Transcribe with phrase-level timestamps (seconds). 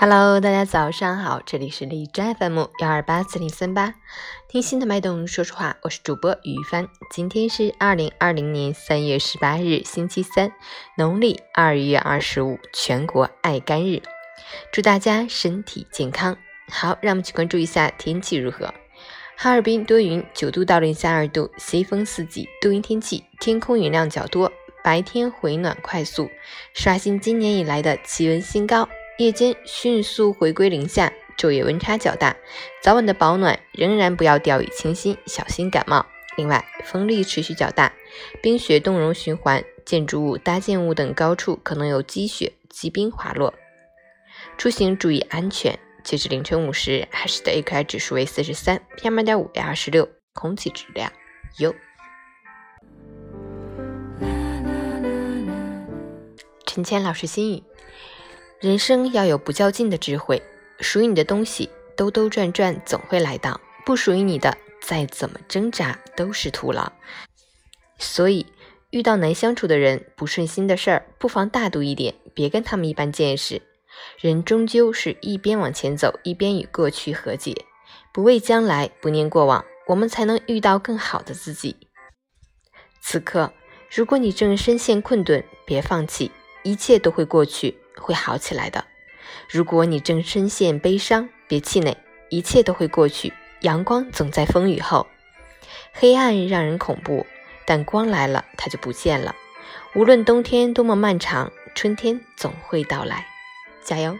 [0.00, 3.96] Hello，大家早上好，这里是荔枝 FM 幺二八四零三八，
[4.46, 6.86] 听心的脉动，说说话，我是主播于帆。
[7.10, 10.52] 今天是二零二零年三月十八日，星期三，
[10.96, 14.00] 农历二月二十五，全国爱肝日，
[14.70, 16.36] 祝大家身体健康。
[16.70, 18.72] 好，让我们去关注一下天气如何。
[19.36, 24.52] 哈尔滨多云，九度到零下二度，西风四级，多云天气，天空云量较多，
[24.84, 26.30] 白天回暖快速，
[26.72, 28.88] 刷新今年以来的气温新高。
[29.18, 32.36] 夜间迅速回归零下，昼夜温差较大，
[32.80, 36.06] 早晚的保暖仍然不要掉以轻心，小心感冒。
[36.36, 37.92] 另外，风力持续较大，
[38.40, 43.52] 冰雪冻融循环，建筑物、搭建物等高处可能有积雪、积冰滑落，
[44.56, 45.76] 出行注意安全。
[46.04, 51.12] 截至凌晨五时，海市的 AQI 指数为四十三，PM 二点五为二十六，空气质量
[51.58, 51.74] 优。
[56.64, 57.64] 陈谦老师心语。
[58.60, 60.42] 人生要有不较劲的智慧，
[60.80, 66.90] 属于你的东西兜兜转转总会来到，不属于你的再怎么挣扎都是徒劳。
[68.00, 68.44] 所以，
[68.90, 73.62] 遇到难相处的人、不顺心的事儿，不妨大度一点，别跟他们一般见识。
[74.18, 77.54] 人终究是一边往前走，一边与过去和解，
[78.12, 81.76] 不畏将来，不念过往，我们才能遇到更好的自己。
[83.00, 83.52] 此刻，
[83.88, 86.32] 如果你正深陷困顿，别放弃，
[86.64, 87.78] 一切都会过去。
[88.00, 88.84] 会好起来的。
[89.48, 91.96] 如果你正深陷悲伤，别气馁，
[92.28, 93.32] 一切都会过去。
[93.60, 95.06] 阳光总在风雨后，
[95.92, 97.26] 黑暗让人恐怖，
[97.66, 99.34] 但光来了，它就不见了。
[99.94, 103.26] 无论冬天多么漫长，春天总会到来。
[103.82, 104.16] 加油！